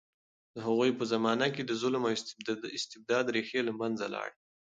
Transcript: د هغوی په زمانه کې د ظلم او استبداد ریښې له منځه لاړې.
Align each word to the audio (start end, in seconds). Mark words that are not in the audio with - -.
د 0.53 0.55
هغوی 0.65 0.91
په 0.99 1.03
زمانه 1.13 1.47
کې 1.55 1.63
د 1.65 1.71
ظلم 1.81 2.03
او 2.09 2.13
استبداد 2.77 3.25
ریښې 3.35 3.61
له 3.67 3.73
منځه 3.79 4.05
لاړې. 4.13 4.35